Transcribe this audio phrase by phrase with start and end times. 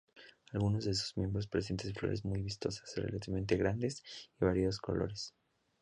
[0.51, 5.35] Algunos de sus miembros presentan flores muy vistosas, relativamente grandes y de variados colores.